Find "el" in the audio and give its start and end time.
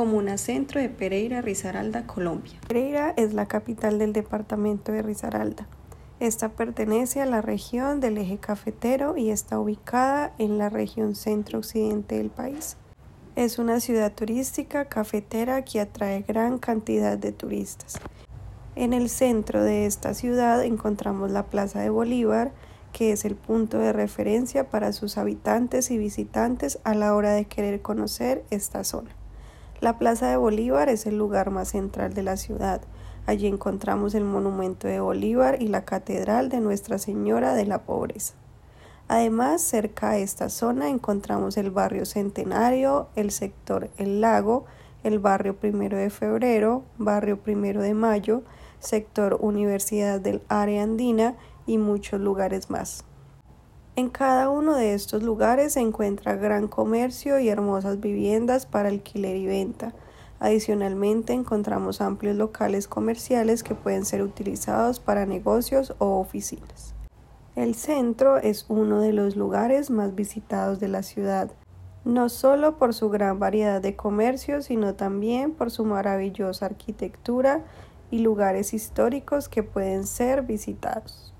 18.94-19.10, 23.26-23.34, 31.06-31.16, 34.14-34.24, 41.56-41.70, 43.16-43.30, 43.96-44.20, 45.02-45.18, 67.56-67.74